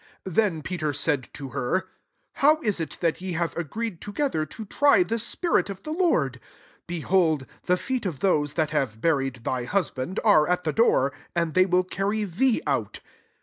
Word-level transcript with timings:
'* 0.11 0.25
9 0.25 0.33
Then 0.33 0.61
Pete* 0.63 0.95
said 0.95 1.29
to 1.35 1.49
her, 1.49 1.87
«* 2.09 2.33
How 2.41 2.59
is 2.61 2.79
it 2.79 2.97
that 3.01 3.17
jt 3.17 3.35
have 3.37 3.55
agreed 3.55 4.01
together 4.01 4.47
to 4.47 4.65
try 4.65 5.03
th« 5.03 5.21
spirit 5.21 5.69
of 5.69 5.83
the 5.83 5.91
Lord? 5.91 6.39
Behold, 6.87 7.45
thf 7.67 7.77
feet 7.77 8.07
of 8.07 8.17
tliose 8.17 8.55
that 8.55 8.71
have 8.71 8.99
burie<3 8.99 9.43
thy 9.43 9.65
husband 9.65 10.19
are 10.23 10.47
at 10.49 10.63
the 10.63 10.73
door, 10.73 11.13
and 11.35 11.53
they 11.53 11.67
will 11.67 11.83
carry 11.83 12.23
thee 12.23 12.63
out.'' 12.65 13.01